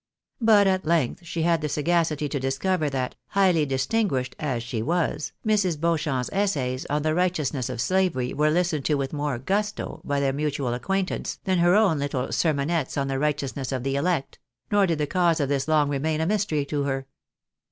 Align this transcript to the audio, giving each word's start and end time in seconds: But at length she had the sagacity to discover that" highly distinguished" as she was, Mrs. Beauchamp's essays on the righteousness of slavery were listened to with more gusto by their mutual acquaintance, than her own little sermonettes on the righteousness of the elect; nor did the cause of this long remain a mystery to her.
But 0.41 0.65
at 0.65 0.83
length 0.83 1.23
she 1.27 1.43
had 1.43 1.61
the 1.61 1.69
sagacity 1.69 2.27
to 2.29 2.39
discover 2.39 2.89
that" 2.89 3.13
highly 3.37 3.67
distinguished" 3.67 4.35
as 4.39 4.63
she 4.63 4.81
was, 4.81 5.31
Mrs. 5.45 5.79
Beauchamp's 5.79 6.27
essays 6.33 6.87
on 6.89 7.03
the 7.03 7.13
righteousness 7.13 7.69
of 7.69 7.79
slavery 7.79 8.33
were 8.33 8.49
listened 8.49 8.83
to 8.85 8.95
with 8.95 9.13
more 9.13 9.37
gusto 9.37 10.01
by 10.03 10.19
their 10.19 10.33
mutual 10.33 10.73
acquaintance, 10.73 11.37
than 11.43 11.59
her 11.59 11.75
own 11.75 11.99
little 11.99 12.29
sermonettes 12.29 12.97
on 12.99 13.09
the 13.09 13.19
righteousness 13.19 13.71
of 13.71 13.83
the 13.83 13.95
elect; 13.95 14.39
nor 14.71 14.87
did 14.87 14.97
the 14.97 15.05
cause 15.05 15.39
of 15.39 15.49
this 15.49 15.67
long 15.67 15.87
remain 15.87 16.19
a 16.19 16.25
mystery 16.25 16.65
to 16.65 16.81
her. 16.85 17.05